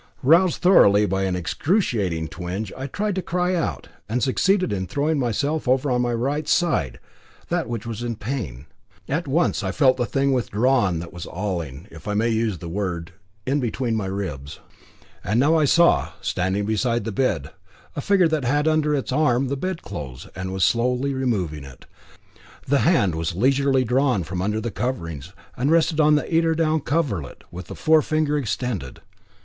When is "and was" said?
20.35-20.63